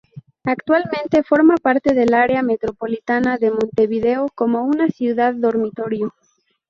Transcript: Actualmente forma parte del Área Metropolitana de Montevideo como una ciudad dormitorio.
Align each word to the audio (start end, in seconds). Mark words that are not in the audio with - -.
Actualmente 0.45 1.21
forma 1.21 1.57
parte 1.57 1.93
del 1.93 2.15
Área 2.15 2.41
Metropolitana 2.41 3.37
de 3.37 3.51
Montevideo 3.51 4.25
como 4.33 4.63
una 4.63 4.87
ciudad 4.89 5.35
dormitorio. 5.35 6.15